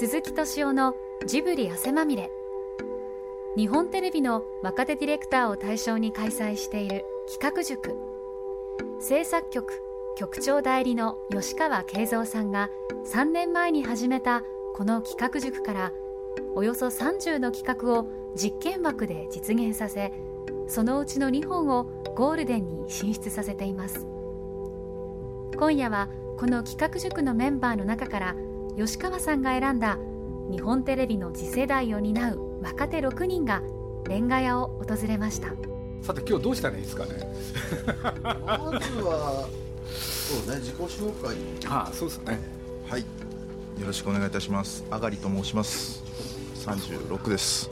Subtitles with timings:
[0.00, 0.94] 鈴木敏夫の
[1.26, 2.30] ジブリ汗まみれ。
[3.56, 7.96] 日本テレビの若手ディレクターを対象に開催している企画塾。
[9.00, 9.82] 制作局
[10.16, 12.70] 局長代理の吉川慶三さんが
[13.12, 14.44] 3年前に始めた
[14.76, 15.92] この企画塾から
[16.54, 18.06] およそ30の企画を
[18.36, 20.12] 実験枠で実現させ
[20.68, 24.06] そのうちの2本をゴールデンに進出させています。
[25.58, 28.36] 今夜はこの企画塾のメンバーの中から
[28.78, 29.98] 吉川さんが選んだ
[30.52, 33.60] 日本テレビの次世代を担う若手6人が
[34.08, 35.48] レンガ屋を訪れました。
[36.00, 37.10] さて今日どうしたらいいですかね？
[38.22, 39.48] まずは
[39.90, 41.36] そうね自己紹介。
[41.68, 42.38] ああそうですね。
[42.88, 43.00] はい。
[43.00, 43.06] よ
[43.84, 44.84] ろしくお願いいたします。
[44.92, 46.04] あがりと申します。
[46.54, 47.68] 36です。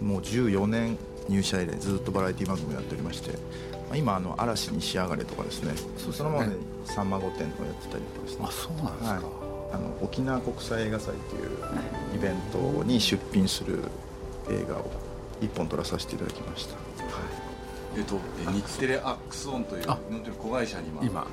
[0.00, 0.96] もう14年
[1.28, 3.38] 入社以来ずっとバラエティ番組をやっておりましてま
[3.94, 5.72] あ今あの嵐に仕上がれとかですね。
[5.98, 6.30] そうですね。
[6.30, 8.46] のままで「さんま御殿」とかやってたりとかですね。
[8.48, 9.24] あそうなんですか、はい、
[9.74, 11.58] あの沖縄国際映画祭という
[12.14, 13.80] イベントに出品する
[14.48, 14.90] 映画を
[15.40, 16.76] 一本撮らさせていただきました、
[17.96, 19.98] えっと、え日テレアックスオンというあ。
[20.08, 21.26] 日本テレビ子会社に今今。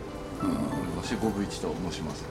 [0.97, 2.23] 私五分一と申します、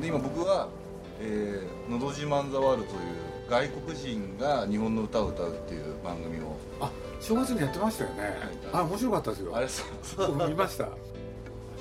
[0.00, 0.68] で今僕は
[1.20, 6.88] 「えーのど自慢ザワールド」という外国人が日本の歌を歌うっていう番組をあ
[7.20, 8.38] 正月にやってましたよね、
[8.72, 9.56] あ面白かったですよ。
[9.56, 10.36] あれそうそう。
[10.36, 10.88] 僕見ました。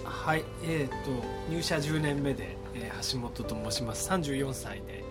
[0.04, 4.10] はい、えー、と入社10年目で、えー橋本と申します。
[4.10, 5.04] 34歳で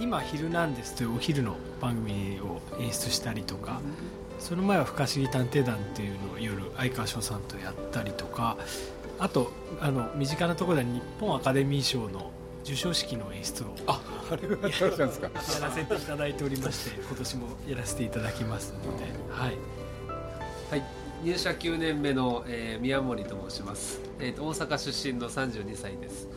[0.00, 3.80] 今「ヒルナンデス」というお昼の番組を演出したりとか、
[4.38, 8.56] その前は「不可思議探偵団」っていうのを夜相川翔さんとやったりとか
[9.18, 12.30] あとあの身近なところでは日本アカデミー賞の
[12.62, 15.26] 授賞式の演出をああれがやらっしゃるんですか？
[15.26, 15.32] や
[15.68, 19.56] らせていただいておりまして今年もやらせていただきますので、はい、
[20.70, 20.82] はい、
[21.24, 26.28] 入社9年目の、えー宮森と申します、えーと大阪出身の32歳です、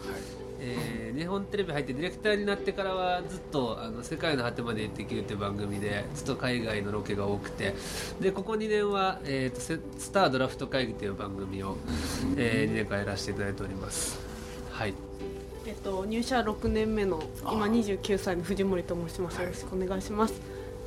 [0.61, 7.75] えー日本テレビ入ってディレクターになってからはずっとあの「世界の果てまで行ってきる」っていう番組でずっと海外のロケが多くて。
[8.21, 11.77] でここ2年は、えーとセ「スタードラフト会議」という番組を、
[12.37, 14.19] え2年間やらせていただいております。
[14.71, 14.93] はい。
[15.65, 19.41] えっと、入社6年目の今29歳の藤森と申します。
[19.41, 20.33] よろしくお願いします、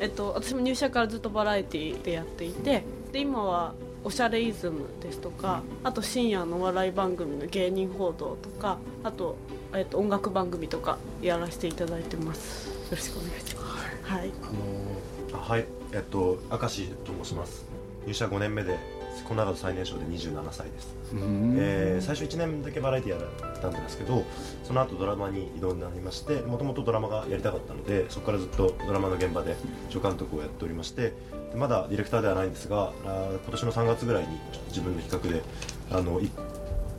[0.01, 2.83] えっと、私も入社からずっとバラエティでやっていて
[3.13, 9.37] で今はおしゃれイズムですとかあと深夜のお笑い番組の芸人報道とかあと、
[9.75, 12.69] えっと、音楽番組とかやらせていただいてます。
[12.69, 14.13] よろしくお願いします。
[14.13, 14.31] はい。
[14.43, 15.67] あのーはい。
[15.93, 17.65] えっと明石と申します。
[18.07, 18.79] 入社5年目で
[19.25, 24.25] この中で最年少で27歳です、えー最初1年だけバラエティやったんですけど
[24.65, 29.57] その後ドラマに移動になりましてもともとドラマがやりたかったのでそこからずっとドラマの現場で
[29.91, 31.13] 助監督をやっておりまして
[31.53, 35.43] でまだディレクターではないんですが今年の3月ぐらいに自分の企画で
[35.91, 36.31] あのい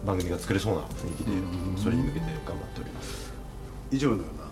[0.05, 1.31] 番組が作れそうな雰囲気で
[1.81, 3.33] それに向けて頑張っております。
[3.91, 4.45] 以上のような。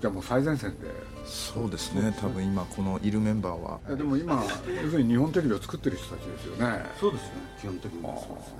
[0.00, 0.88] じゃあもう最前線で。
[1.26, 2.16] そうですね。
[2.18, 3.80] 多分今このいるメンバーは。
[3.88, 4.42] えでも今
[4.82, 6.84] 要するに日本テレビを作ってる人たちですよね。
[6.98, 7.30] そうですね。
[7.60, 8.54] 基本的にはそうですね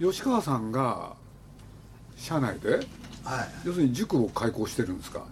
[0.00, 1.14] 吉川さんが
[2.16, 2.82] 社内ではい。
[3.64, 5.24] 要するに塾を開講してるんですか？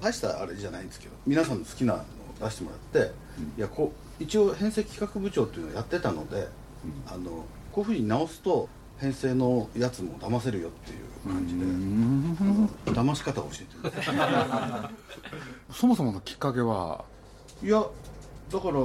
[0.00, 2.04] 大したあれじゃないんですけど皆さんの好きなのを
[2.40, 3.12] 出してもらって、
[3.58, 6.48] いやこう一応編成企画部長っていうのをやってたので、
[7.06, 8.68] あのこういうふうに直すと
[9.04, 11.00] 編成のやつも騙せるよっていう
[11.30, 11.62] 感じで。
[11.62, 12.66] あの
[13.06, 14.08] 騙し方を教えてる。
[15.70, 17.04] そもそものきっかけは？
[17.62, 17.84] いや
[18.50, 18.80] だから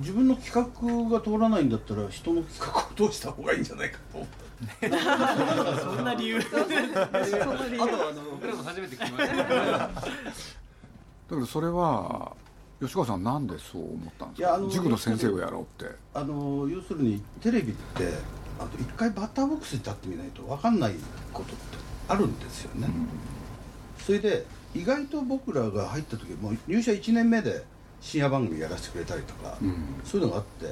[0.00, 4.28] 自分の企画が通らないんだったら人の企画を通した方がいいんじゃないかと思っ
[4.90, 6.40] たそんな理由。
[6.40, 6.50] 僕
[8.48, 9.36] らも初めて聞きました。
[9.36, 9.90] だ
[11.30, 12.32] けどそれは
[12.80, 14.48] 吉川さんなんでそう思ったんですか？
[14.48, 15.94] いやあの塾の先生をやろうって。
[16.12, 18.12] あの要するにテレビって
[18.58, 20.94] あと一回バッターボックスに立ってみないと分かんない
[21.32, 21.78] ことって
[22.08, 22.88] あるんですよね、
[23.98, 24.44] それで
[24.74, 27.64] 意外と僕らが入った時もう入社1年目で
[28.00, 29.56] 深夜番組やらせてくれたりとか、
[30.04, 30.66] そういうのがあって、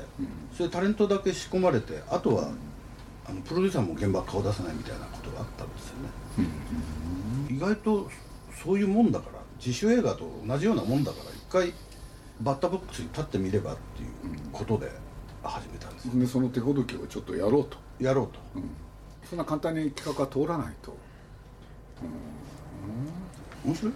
[0.54, 2.50] それでタレントだけ仕込まれてあとは
[3.24, 6.48] あのプロデューサーも現場顔出さないみたいなことがあったんですよね、
[7.48, 8.10] 意外と
[8.62, 11.72] そういうもんだから自主映画と同じようなもんだから一回
[12.40, 14.08] バッターボックスに立ってみればっていう
[14.52, 14.90] ことで
[15.48, 16.14] 始めたんですよ。
[16.14, 17.76] でその手ほどきをちょっとやろうと。
[18.00, 18.40] やろうと、
[19.28, 20.94] そんな簡単に企画が通らないと。
[23.64, 23.92] 面白い。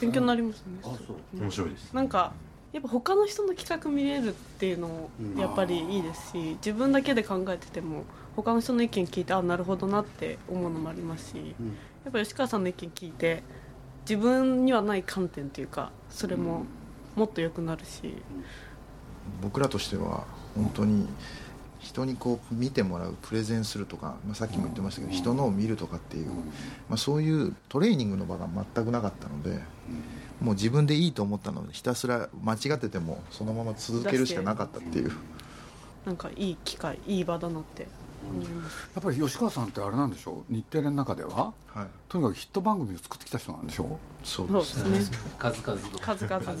[0.00, 0.78] 勉強になりますね。
[0.82, 1.16] あそう。
[1.40, 1.92] 面白いです。
[1.94, 2.32] なんか
[2.72, 8.02] やっぱ他の人の企画見れるっていうのもやっぱりいいですし自分だけで考えてても
[8.34, 11.54] 他の人の意見聞いてあなるほどなって思うのもありますし、
[12.04, 13.44] やっぱ吉川さんの意見聞いて
[14.08, 16.64] 自分にはない観点というかそれも
[17.14, 18.12] もっと良くなるし、
[19.42, 20.24] 僕らとしては
[20.54, 21.06] 本当に
[21.80, 26.28] 人にこう見てもらうプレゼンするとか、まあ、さっきも言ってましたけど、人のを見るとかっていう、
[26.88, 29.60] まあ、そういうトレーニングの場が全くなかったので、
[30.40, 35.12] もう自分でいいと思ったのでひたすら間違っててもそのまま続けるしかなかったっていう。
[36.06, 37.86] なんかいい機会いい場だなって。
[38.26, 40.54] 思いますやっぱり吉川さんってあれなんでしょう？
[40.54, 41.86] 日テレの中でははい。
[42.08, 45.98] とにかくヒット番組を作ってきた人なんでしょそうそうでですすねね数々の。
[45.98, 46.52] 数々の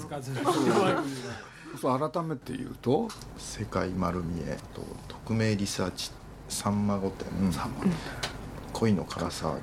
[1.80, 6.10] そう改めて言うと世界丸見えと匿名リサーチ
[6.48, 7.52] さんま御殿。
[7.52, 7.84] さんま
[8.72, 9.62] 恋のから騒ぎ、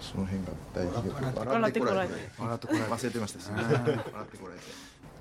[0.00, 2.14] その辺が大ヒット笑ってこられて。
[2.38, 2.92] 笑ってこられて。
[2.92, 3.18] 忘れて。
[3.18, 3.80] ましたすみません。
[3.80, 4.66] 笑ってこられて。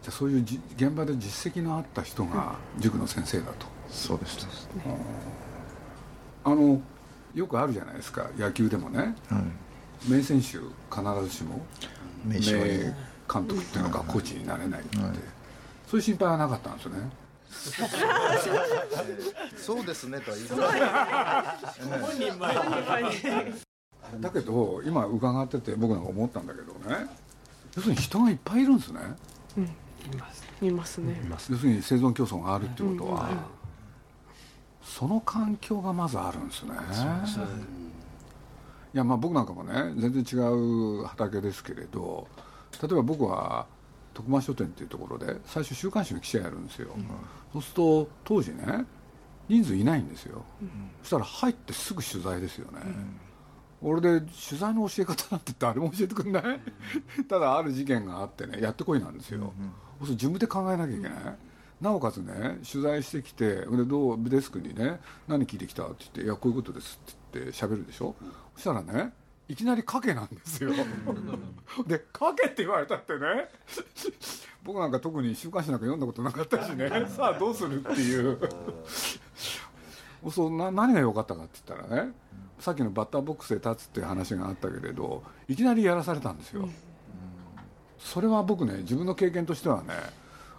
[0.03, 3.65] じゃあそういうじ現場で実績のあった人が塾の先生だと。
[3.89, 4.47] そうでした
[6.43, 6.81] あの
[7.33, 8.27] よくあるじゃないですか。
[8.37, 9.15] 野球でもね。
[9.29, 9.39] は
[10.07, 10.11] い。
[10.11, 10.61] 名選手必
[11.23, 11.65] ずしも。
[12.25, 15.36] 名監督っていうのがコーチになれないって、はい
[15.87, 17.09] そういう心配はなかったんですよね。
[19.57, 20.57] そうですねとは言いま
[21.73, 22.53] せん本人前
[24.19, 27.07] だけど今伺ってて僕なんか思ったんだけどね。
[27.75, 28.99] 要するに人がいっぱいいるんですね。
[30.61, 30.97] います。
[30.99, 31.21] ね。
[31.29, 33.29] 要するに生存競争があるっていうことは、
[34.81, 36.73] その環境がまずあるんですね。
[38.93, 40.37] いやまあ僕なんかもね全然違
[41.01, 42.27] う畑ですけれど
[42.81, 43.67] 例えば僕は
[44.17, 46.89] 徳間書店っていうところで最初週刊誌の記者やるんですよ、
[47.53, 48.83] そうすると当時ね
[49.47, 50.43] 人数いないんですよ、
[51.03, 52.79] そしたら入ってすぐ取材ですよね、
[53.79, 56.59] 俺で取材の教え方なんて誰も教えてくれない？
[57.29, 59.53] ただある事件があってねやってこいなんですよ、
[59.99, 61.11] そうすると自分で考えなきゃいけない、
[61.79, 64.99] なおかつね取材してきてでどうデスクにね
[65.29, 68.15] 「何聞いてきた?」って言って「いやこういうことです」って言って喋るでしょ？
[68.55, 69.13] そしたらね
[69.49, 70.71] いきなり賭けなんですよ。
[71.87, 73.49] で賭けって言われたってね
[74.63, 78.37] 僕なんか特に週刊誌なんか読んだことなかったしねさあどうするっていう。
[80.31, 82.11] そうな何が良かったかって言ったらね
[82.59, 86.67] さっきのバッターボックスで立つっていう話があったけれどいきなりやらされたんですよ、
[87.99, 89.93] それは僕ね自分の経験としてはね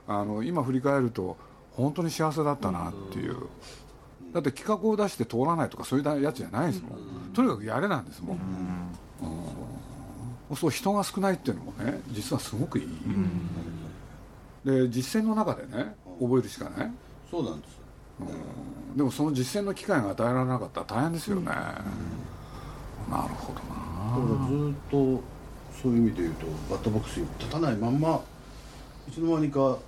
[0.06, 1.36] あの今振り返ると
[1.72, 3.36] 本当に幸せだったなっていう、
[4.32, 8.38] だって企画を出して通らないとかそういうやつじゃないですもん、とにかくやれなんですもん、
[10.50, 10.56] うん。
[10.56, 12.88] そう人が少ないっていうのもね実はすごくいい、
[14.64, 16.92] で実践の中でね覚えるしかない。
[17.30, 17.78] そうなんです
[18.96, 23.76] でもその実践の機会が与えられなかったら大変ですよね、なるほどな。
[24.16, 25.22] だからずっと
[25.80, 28.20] そういう意味で言うとバッターボックスに立たないまんま
[29.08, 29.78] いつの間にか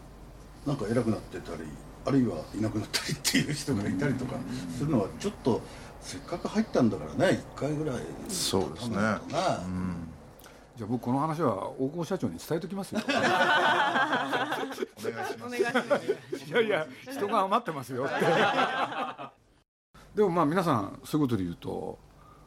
[0.67, 1.63] なんか偉くなってたり
[2.11, 4.35] あるいはいなくなったりっていう人がいたりとか
[4.77, 5.61] するのはちょっと
[6.01, 8.91] せっかく入ったんだからね1回ぐらいそうですね。
[8.97, 9.61] 立たないとな
[10.77, 13.01] じゃあ僕この話は大久保社長に伝えときますよ。
[13.07, 13.37] お願いしま
[14.75, 14.89] す。
[15.47, 16.07] お願いします
[16.51, 18.15] いやいや人が余ってますよって。
[20.17, 21.97] でもまあ皆さんそういうことで言うと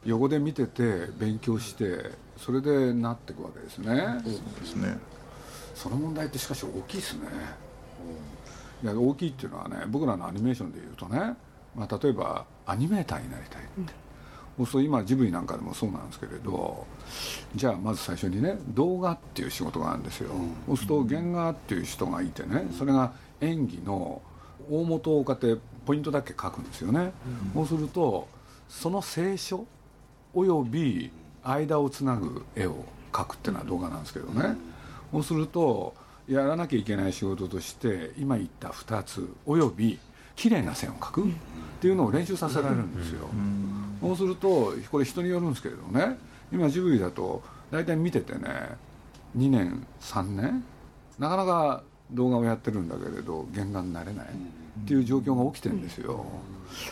[0.04, 4.20] 横で見てて勉強してそれでなっていくわけですね。
[4.22, 4.98] そうですね。
[5.74, 7.20] その問題ってしかし大きいですね
[8.84, 11.34] いや大きいっていうのはね僕らのアニメーションで言うとね、
[11.74, 13.92] まあ、例えばアニメーターになりたいって、
[14.58, 16.86] そうすると今ジブリなんかでもそうなんですけれど
[17.54, 20.30] じゃあまず最初にね動画っていう仕事があるんですよ、
[20.66, 24.20] そうすると原画っていう人がいてねそれが演技の
[24.70, 27.12] 大元をこうやってポイントだけ書くんですよね、
[27.54, 28.28] そうすると
[28.68, 29.66] その清書
[30.34, 31.10] および
[31.42, 34.56] 間をつなぐ絵を描くっていうのは動画なんですけどね、
[35.10, 35.94] そうすると
[36.28, 39.98] やらなきゃいけない仕事として今言った2つおよび
[40.36, 41.26] 綺麗な線を描くっ
[41.80, 43.28] ていうのを練習させられるんですよ、
[44.00, 46.16] そうするとこれ人によるんですけれどね
[46.52, 48.40] 今ジブリだと大体見ててね
[49.36, 50.64] 2年3年
[51.18, 56.24] なかなか動画をやってるんだけれど原画になれないっていう状況が起きてるんですよ、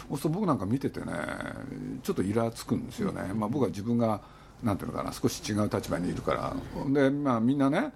[0.08, 1.12] そうすると僕なんか見ててね
[2.02, 4.20] ちょっとイラつくんですよね、まあ、僕は自分が
[4.62, 6.54] なんていうのかな少し違う立場にいるから。
[6.88, 7.92] で、まあ、みんなねあ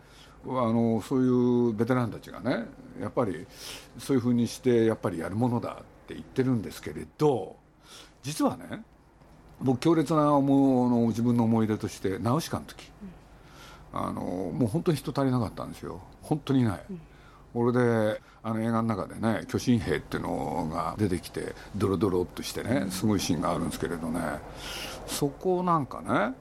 [0.47, 1.29] のそうい
[1.71, 2.67] うベテランたちがね
[3.01, 3.47] やっぱり
[3.99, 7.57] そういうふうにしてやっぱりやるものだって言ってるんですけれど
[8.23, 8.83] 実はね
[9.61, 12.91] 僕強烈な思うの自分の思い出としてナウシカの時、
[13.93, 16.03] あのもう本当に人足りなかったんですよ。
[16.23, 16.81] 本当にいない、
[17.55, 24.21] これであの映画の中でね巨神兵っていうのが出てきてドロドロっとしてねすごいシーンがあるんですけれどね。
[25.07, 26.35] そこなんかね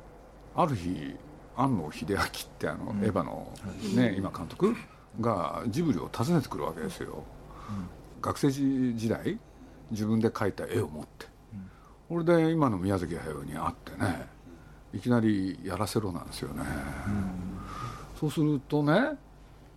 [0.56, 1.16] ある日
[1.58, 2.26] 庵野秀明っ
[2.60, 3.52] てあの、エヴァの、
[3.96, 4.76] ね、今監督
[5.22, 7.24] がジブリを訪ねてくるわけですよ、
[8.22, 9.38] 学生時代
[9.92, 11.26] 自分で描いた絵を持って、
[12.10, 14.28] これで今の宮崎駿に会ってね
[14.94, 16.64] いきなりやらせろなんですよね、
[18.20, 19.18] そうするとね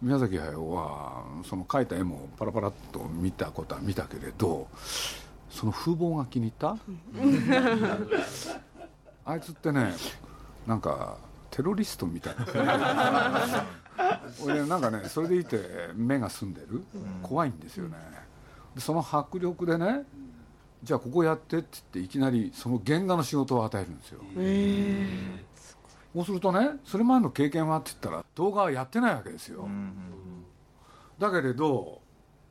[0.00, 4.68] 宮崎駿はその描いた絵もパラパラっと見たことは見たけれど
[5.50, 6.76] その風貌が気に入った？
[9.32, 9.92] あいつってね
[10.66, 11.18] なんか
[11.50, 12.34] テロリストみたい。
[12.54, 13.66] な
[14.44, 15.58] 俺なんかねそれでいて
[15.94, 16.84] 目が澄んでる。
[17.22, 17.96] 怖いんですよね。
[18.74, 20.04] でその迫力でね
[20.82, 24.20] じゃあここやってって言っていきなりその原画の仕事を与えるんですよ。
[26.14, 29.68] そうするとねそれ前の経験はって言ったら動画はやってないわけですよ、
[31.18, 32.00] だけれど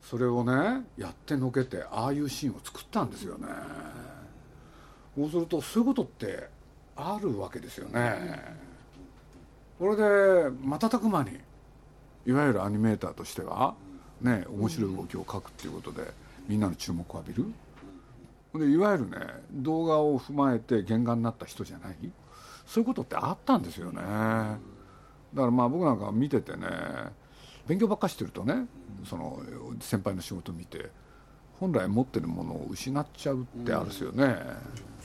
[0.00, 3.48] それをねやってのけてああいうシーンを作ったんですよね。
[5.16, 6.48] そうするとそういうことって
[6.96, 8.67] あるわけですよね
[9.78, 11.30] これで瞬く間に
[12.26, 13.74] いわゆるアニメーターとしては
[14.20, 16.10] ね面白い動きを描くっていうことで
[16.48, 17.52] みんなの注目を浴びる。
[18.54, 19.18] でいわゆるね
[19.52, 21.96] 動画を踏まえて原画になった人じゃない。
[22.66, 24.00] そういうことってあったんですよね。
[24.00, 24.58] だか
[25.34, 26.66] らまあ僕なんか見ててね
[27.66, 28.66] 勉強ばっかしてるとね
[29.04, 29.40] その
[29.80, 30.90] 先輩の仕事見て
[31.60, 34.36] 本来持ってるものを失っちゃうってあるですよね、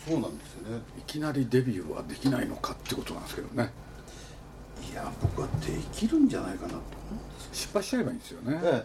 [0.07, 0.81] そうなんですよね。
[0.99, 3.71] いきなりデビューはできないのかってことなんですけどね。
[4.91, 6.83] いや僕はできるんじゃないかなと思
[7.51, 8.83] 失敗しちゃえばいいんですよね、え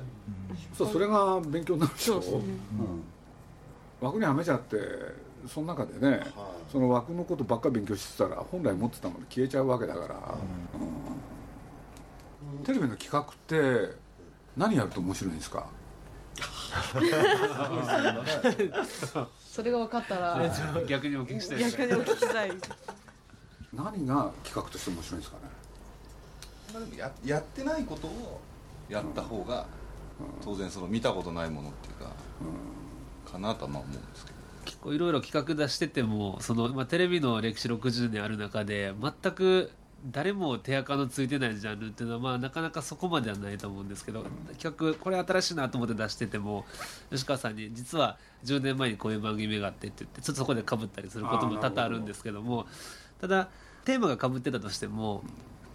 [0.76, 2.42] そうそれが勉強になるでしょ、えうん。
[4.00, 4.76] 枠にはめちゃって
[5.46, 6.20] その中でね、
[6.70, 10.38] その枠のことばっかり勉強してたら本来持ってたもの消えちゃうわけだから、
[12.54, 12.64] うん。
[12.64, 13.94] テレビの企画って
[14.56, 15.66] 何やると面白いんですか？
[19.50, 20.40] それが分かったら
[20.86, 21.58] 逆にお聞きしたい。
[21.58, 22.52] 逆にお聞きしたい。
[23.72, 25.42] 何が企画として面白いんですかね？
[26.72, 28.40] まあでもややってないことを
[28.88, 29.66] やった方が
[30.42, 32.12] 当然その見たことないものっていうか、
[33.30, 34.38] かなとはまあ思うんですけど。
[34.64, 39.70] 結構いろいろ企画出しててもその、まあ、テレビの歴史60年ある中で全く
[40.06, 44.24] 誰も手垢のついてないジャンルっていうのは、まあ、なかなかそこまではないと思うんですけど
[44.58, 46.66] 企画これ新しいなと思って出してても
[47.10, 52.66] 吉川さんに実は10年前にこういう番組があってって言ってちょっとそこでかぶったりすることも多々あるんですけども
[53.20, 53.48] ただ
[53.84, 55.24] テーマがかぶってたとしても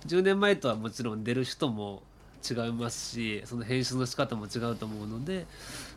[0.05, 2.03] 10年前とはもちろん出る人も
[2.49, 5.45] 違いますしその編集の仕方も違うと思うので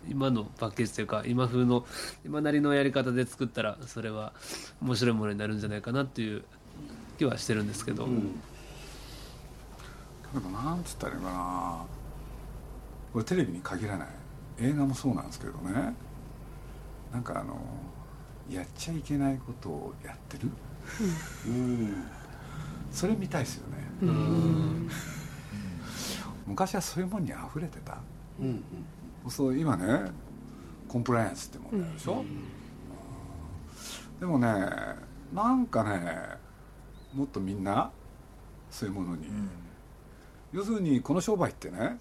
[0.09, 1.85] 今のパッケージというか今風の
[2.25, 4.33] 今なりのやり方で作ったらそれは
[4.81, 6.45] 面白いものになるんじゃないかなっていう
[7.19, 8.11] 気はしてるんですけど、だ
[10.35, 11.85] けどなんつったらいいかな。
[13.13, 14.09] これテレビに限らない。
[14.61, 15.95] 映画もそうなんですけどね。
[17.11, 17.59] なんかあの
[18.51, 20.51] やっちゃいけないことをやってる。
[21.47, 22.05] うん。
[22.93, 23.86] それ見たいですよね
[26.47, 27.99] 昔はそういうもんに溢れてた。
[28.41, 28.63] うん
[29.29, 30.13] そう今ね
[30.87, 32.25] コンプライアンスってもんあるでしょ、
[34.21, 34.47] でもね
[35.35, 36.39] なんかね
[37.13, 37.91] もっとみんな
[38.71, 39.27] そういうものに、
[40.53, 41.99] 要するにこの商売ってね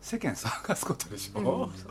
[0.00, 1.72] 世間騒がすことでしょ、うん。
[1.76, 1.88] そ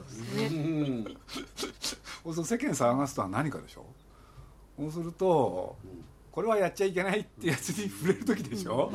[2.25, 3.85] うすると世間騒がすとは何かでしょ？
[4.77, 5.77] そうすると
[6.37, 8.91] これはやっちゃいけないってやつに触れる時でしょ、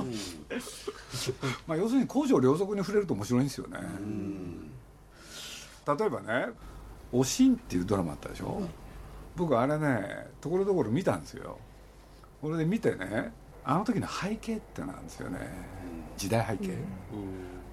[1.67, 3.81] まあ要するに公序良俗に触れると面白いんですよね、
[5.85, 6.51] 例えばね
[7.11, 8.63] 「おしん」っていうドラマあったでしょ、
[9.35, 11.59] 僕あれねところどころ見たんですよ。
[12.41, 13.33] これで見てね
[13.65, 15.41] あの時の背景ってなんですよね。
[16.17, 16.79] 時代背景、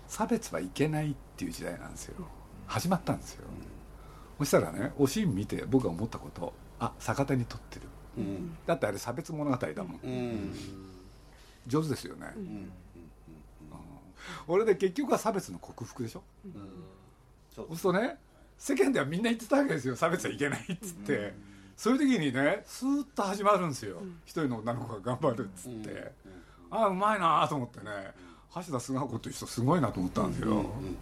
[0.08, 2.16] 差別はいけないっていう時代なんですよ。
[2.66, 3.46] 始まったんですよ、
[4.40, 7.84] そしたらねおしん見て僕が思ったことあ逆手に取ってる
[8.18, 10.00] うんだってあれ差別物語だもん。
[10.04, 10.54] うん。
[11.68, 12.72] 上手ですよね、ん。
[14.48, 16.24] 俺で結局は差別の克服でしょ、
[17.54, 18.18] そうそうするとね。
[18.58, 19.96] 世間ではみんな言ってたわけですよ。
[19.96, 21.34] 差別はいけないっつって、
[21.78, 26.12] そういう時にねスーッと始まるんですよ、一人の女の子が頑張るっつって、
[26.72, 27.86] ああうまいなと思ってね。
[28.56, 30.98] 橋田壽賀子という人すごいなと思ったんですよ、うん。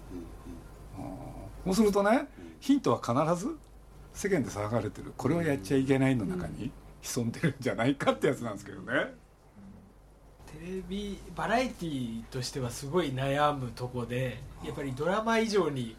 [1.65, 2.27] そうするとね
[2.59, 3.57] ヒントは必ず
[4.13, 5.13] 世間で騒がれてる。
[5.15, 6.71] これをやっちゃいけないの中に
[7.07, 9.13] 潜んでるんじゃないかってやつなんですけどね、
[10.47, 15.95] テレビバラエティーとしてはすごい悩むとこでやっぱりドラマ以上に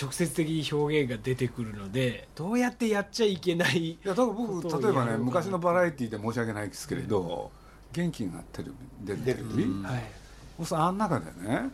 [0.00, 7.50] 直接的に表現が出てくるのでどうやってやっちゃいけないいやだから僕例えばね昔のバラエティーで申し訳ないですけれど
[7.92, 10.02] 元気がテレビ出るテレビ、はい。
[10.58, 11.70] そうするとあん中でね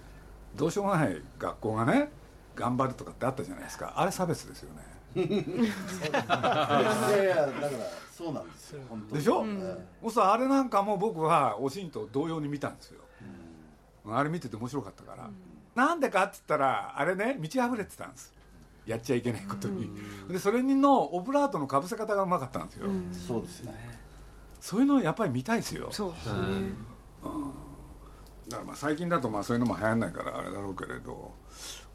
[0.56, 2.10] どうしようもない学校がね
[2.54, 3.92] 頑張るとかってあったじゃないですか。
[3.96, 4.94] あれ差別ですよね。
[5.16, 5.20] い
[7.24, 7.70] やいやだから
[8.12, 9.20] そうなんですよ本当に。
[9.20, 13.00] でしょ、うするとあれなんかも僕はおしんと同様に見たんですよ、
[14.06, 15.30] あれ見てて面白かったから、
[15.74, 18.32] なんでかって言ったらあれね満ち溢れてたんです。
[18.86, 19.90] やっちゃいけないことに、
[20.28, 23.72] でそれのオブラートのかぶせ方がうまかったんですよ、えそうですね。
[24.60, 25.88] そういうのやっぱり見たいですよ。
[25.90, 26.34] そうですね。
[28.48, 31.32] だからまあ最近だとまあそういうのも流行んないからあれだろうけれど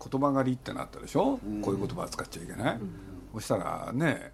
[0.03, 2.91] 言葉狩りってなったでしょ、うん、こういう言葉は使っちゃいけない、うん、
[3.35, 4.31] そしたらね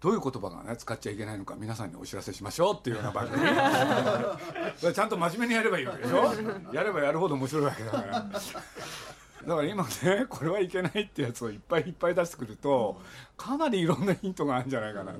[0.00, 3.42] どういう言葉がね使っちゃいけないのか皆さんにお知らせしましょうっていうような番組。
[4.94, 6.32] ちゃんと真面目にやればいいわけでしょ？
[6.72, 8.20] やればやるほど面白いわけだから。
[8.22, 13.00] だから今ねこれはいけないってやつをいっぱいいっぱい出してくると
[13.36, 15.12] かなりいろんなヒントがあるんじゃないかな。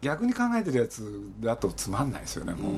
[0.00, 2.72] 逆に考えてるやつだとつまんないですよねもう。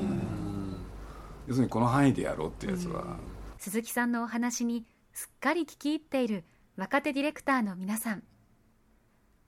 [1.46, 3.16] 要するにこの範囲でやろうってやつは。
[3.58, 6.44] 鈴木さんのお話にすっかり聞き入っている
[6.76, 8.22] 若手ディレクターの皆さん。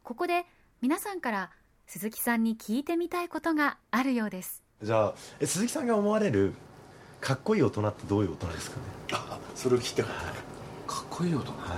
[0.02, 0.46] ここで
[0.82, 1.50] 皆さんから
[1.86, 4.62] 鈴木さんに聞いてみたいことがあるようです。
[4.82, 6.52] じゃあえ鈴木さんが思われる
[7.20, 8.82] かっこいい大人ってどういう大人ですかね？
[9.12, 10.12] あそれを聞いてかっ
[11.08, 11.70] こいい大人はい。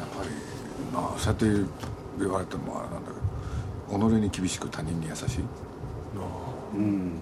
[0.00, 0.30] やっぱり
[0.92, 1.70] まあそうやって
[2.18, 5.44] 言われてもあれなんだけど己に厳しく他人に優しい。
[6.74, 7.12] うん。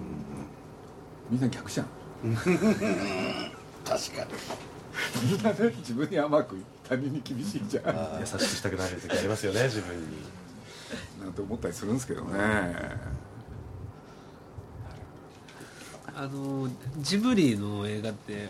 [1.29, 1.87] みんな逆じゃん。
[2.35, 4.31] 確かに
[5.23, 8.19] みんなね自分に甘く他人に厳しいじゃん。
[8.19, 10.05] 優しくしたくなる時ありますよね 自分に。
[11.23, 13.15] なんて思ったりするんですけどね。
[16.17, 18.47] あのジブリの映画って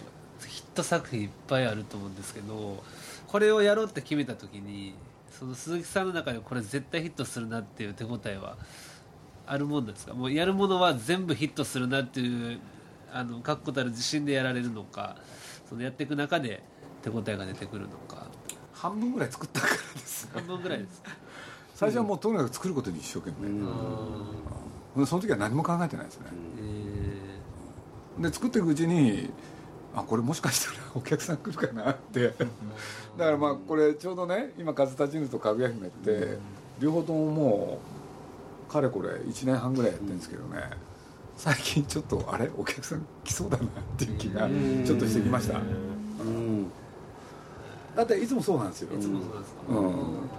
[0.47, 2.83] ヒット作品いっぱいあると思うんですけど
[3.25, 4.93] これをやろうって決めた時に
[5.31, 8.55] その鈴木さんの中でこれ絶対ヒットするなっていう手応えは
[9.47, 10.13] あるもんですか？
[10.13, 12.59] もうやるものは全部ヒットするなっていう
[13.11, 15.15] あの確固たる自信でやられるのか
[15.67, 16.63] そのやっていく中で
[17.01, 18.27] 手応えが出てくるのか。
[18.73, 21.01] 半分ぐらい作ったからです半分ぐらいです。
[21.75, 23.49] 最初はもうとにかく作ることに一生懸命、
[24.95, 26.27] うん、その時は何も考えてないですね、
[28.17, 29.29] えー、で作っていくうちに
[29.93, 32.33] あこれもしかしたらお客さん来るかなって。
[33.17, 36.37] だからまあこれちょうどね今「風立ちぬ」と「かぐや姫」って
[36.79, 37.79] 両方ともも
[38.69, 40.69] うかれこれ1年半ぐらいやってるんですけどね、
[41.37, 44.47] 最近ちょっとあれお客さん来そうだなっていう気が
[44.85, 45.61] ちょっとしてきました、う
[46.23, 46.71] ん。
[47.95, 48.97] だっていつもそうなんですよ。
[48.97, 50.29] いつもそうですか、うん、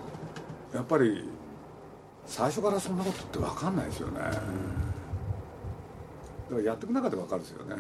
[0.75, 1.29] やっぱり
[2.27, 4.41] 最初からそんなことって分かんないですよね、だか
[6.51, 7.77] らやっていく中で分かるんですよね、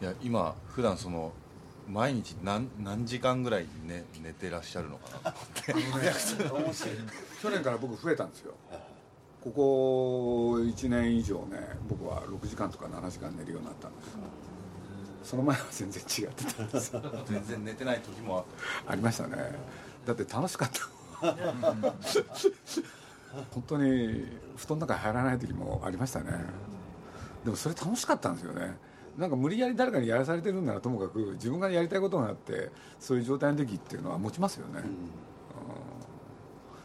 [0.00, 1.32] いや今普段その
[1.88, 5.72] 毎日何何時間ぐらい寝寝てらっしゃるのかなと思って。
[7.42, 8.54] 去年から僕増えたんですよ
[9.52, 11.58] ここ1年以上ね
[11.88, 14.16] 僕は6時間とか7時間寝るようになったんです
[15.28, 16.90] その前は全然違ってたんです。
[17.26, 18.46] 全然寝てない時も
[18.86, 19.36] ありましたね。
[20.06, 20.88] だって楽しかった。
[23.50, 24.24] 本当に
[24.56, 26.30] 布団の中に入らない時もありましたね。
[27.44, 28.74] でもそれ楽しかったんですよね。
[29.18, 34.86] なんか無理やり誰かにやらされてるんならともかく自分がやりたいことがあってそういう状態の時っていうのは持ちますよね、う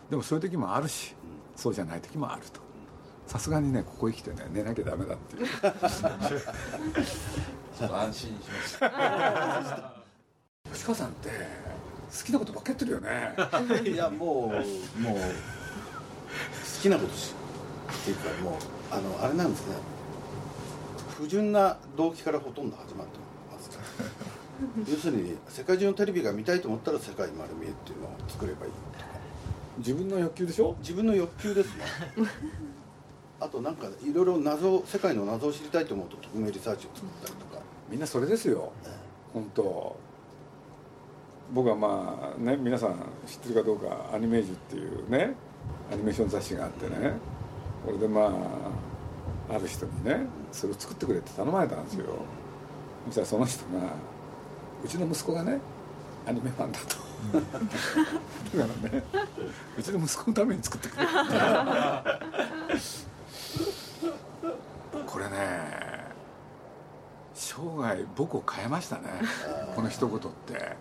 [0.08, 1.16] ん、でもそういう時もあるし
[1.56, 2.60] そうじゃない時もあると。
[3.28, 5.48] さすがにねここへ来てね寝なきゃダメだっていう。
[5.50, 9.94] ちょっと安心しました。
[10.72, 11.36] 吉川さんって好
[12.26, 13.34] きなことばっかやってるよね。
[13.90, 14.30] いやもう
[15.00, 17.34] もう好きなことし
[17.92, 18.54] っていうかもう
[18.92, 19.76] あのあれなんですね。
[21.18, 23.20] 不純な動機からほとんど始まって
[23.52, 23.70] ます。
[23.70, 23.84] か ら
[24.88, 29.00] 要するに世界中のテレビが見たいと思ったら世界丸見えっていうのを作ればいいと。
[29.00, 29.06] か
[29.78, 30.76] 自分の欲求でしょ？
[30.80, 31.84] 自分の欲求ですね。
[33.40, 38.92] あとなんかいろいろ謎世界の謎を知りたいと思うと匿名リサーチを作ったりとか、みんなそれですよ、ね、
[39.34, 39.96] 本当。
[41.54, 42.96] 僕はまあね皆さん
[43.28, 45.36] 知ってるかどうかアニメージュっていうね
[45.92, 47.14] アニメーション雑誌があってね。
[47.86, 48.22] これでま
[49.52, 52.06] あある人にねそれを作ってくれって頼まれたんですよ。
[53.08, 53.82] そしたらその人が
[54.84, 55.60] うちの息子がね
[56.26, 56.96] アニメファンだと
[57.32, 59.04] だからね
[59.78, 61.06] うちの息子のために作ってくれ
[65.06, 66.04] これね
[67.34, 69.04] 生涯僕を変えましたね
[69.76, 70.76] この一言って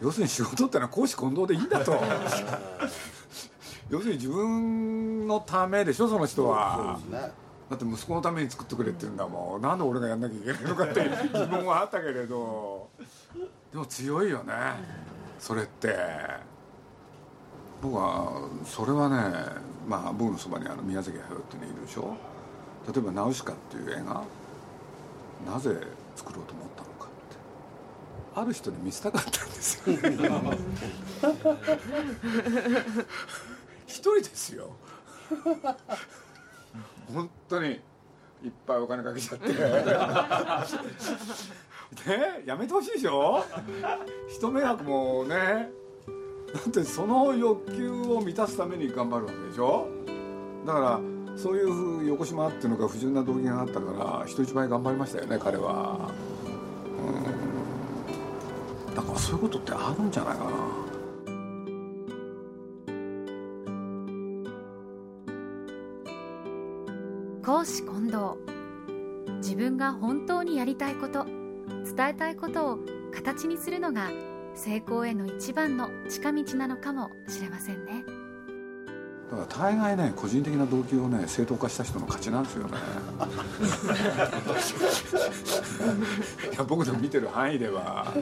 [0.00, 1.68] 要するに仕事ってのは公私混同でいいん。
[1.68, 1.98] だと
[3.88, 7.18] 要するに自分のためでしょその人は、ね、
[7.70, 9.16] だって息子のために作ってくれって言うん。
[9.16, 9.62] だもん。
[9.62, 9.78] なん。
[9.78, 10.20] で俺がやん。
[10.20, 11.00] なきゃいけないのかって
[11.32, 12.88] 疑問はあったけれど
[13.72, 14.52] でも強いよね
[15.38, 15.96] それって。
[17.82, 19.16] 僕はそれはね
[19.86, 22.16] まあ僕のそばにあの宮崎駿っていうのいるでしょ？
[22.90, 24.24] 例えば「ナウシカ」っていう映画？
[25.52, 25.76] なぜ
[26.16, 27.36] 作ろうと思ったのかって。
[28.40, 29.96] ある人に見せたかったんですよ。
[33.86, 34.70] 一人ですよ。
[37.12, 37.80] 本当に
[38.42, 39.52] いっぱいお金かけちゃって。
[42.06, 43.44] ねやめてほしいでしょ？
[44.28, 45.70] 人迷惑もね。
[46.54, 49.88] だってその欲求を満たすために頑張るわけでしょ？
[50.66, 51.00] だから
[51.36, 51.64] そうい
[52.04, 56.10] う横島っていうのが不純な動機があったから人一倍頑張りましたよね彼は。
[58.88, 58.94] うん。
[58.94, 60.50] だからそういうことってあるんじゃないかな。
[67.44, 68.38] 公私混同
[69.36, 71.26] 自分が本当にやりたいこと。
[71.96, 72.78] 伝えたいことを
[73.14, 74.10] 形にするのが
[74.54, 78.04] 成功への一番の近道なのかもしれませんね。
[79.30, 82.76] だから大概ね個人的な動機をね正当化した人の勝ちなんですよね。
[86.52, 88.18] いや僕の見てる範囲では、う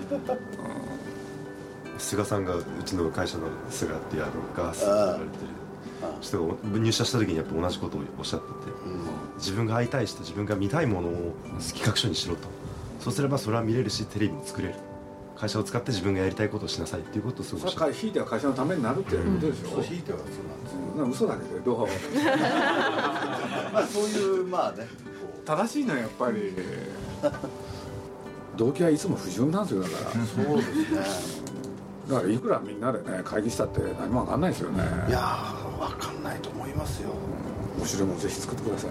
[1.96, 5.30] ん、菅さんがうちの会社の菅っていうあのガースって言われてる
[6.20, 8.52] 人が入社した時にやっぱ同じことをおっしゃってて、
[8.86, 12.48] うん、自分が会いたい人自分が見たいものを企画書にしろと
[13.00, 14.74] そうすればそれは見れるしテレビも作れる。
[15.36, 18.12] 会社を使って自分がやりたいことをしなさいっていうことをすごくひい。
[18.12, 20.28] ては会社のためになるっていうことでしょ、うん、ひいてはそう
[20.96, 21.26] なんですよ。
[21.26, 21.88] 嘘だけど
[23.72, 24.86] まあそういうまあね
[25.44, 26.54] 正しいのはやっぱり
[28.56, 30.24] 動機はいつも不純なんですよだから。
[30.24, 31.44] そうですね
[32.08, 34.84] だからいくらみんなでね会議したって何も分かんないですよね。
[35.08, 35.20] いや
[35.80, 37.10] 分かんないと思いますよ
[37.76, 38.90] 面白いもんぜひ作ってください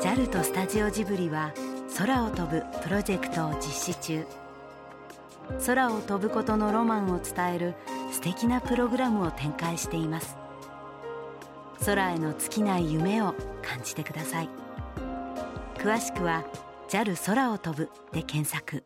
[0.00, 1.52] JAL とスタジオジブリは
[1.96, 4.24] 空を飛ぶプロジェクトを実施中。
[5.66, 7.74] 空を飛ぶことのロマンを伝える
[8.12, 10.36] 素敵なプログラムを展開しています。
[11.84, 14.48] 空への尽きない夢を感じてください。
[15.78, 16.44] 詳しくは
[16.88, 18.84] JAL 空を飛ぶで検索。